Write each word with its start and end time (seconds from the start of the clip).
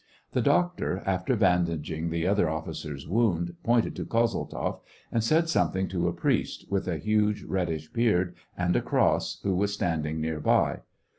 The 0.31 0.41
doctor, 0.41 1.03
after 1.05 1.35
bandaging 1.35 2.09
the 2.09 2.25
other 2.25 2.49
officer's 2.49 3.07
wound, 3.07 3.53
pointed 3.63 3.95
to 3.97 4.03
Kozeltzoff, 4.03 4.79
and 5.11 5.23
said 5.23 5.47
something 5.47 5.87
to 5.89 6.07
a 6.07 6.11
priest, 6.11 6.65
with 6.71 6.87
a 6.87 6.97
huge 6.97 7.43
reddish 7.43 7.91
beard, 7.93 8.33
and 8.57 8.75
a 8.75 8.81
cross, 8.81 9.39
who 9.43 9.55
was 9.55 9.75
standing 9.75 10.19
near 10.19 10.39
by. 10.39 10.79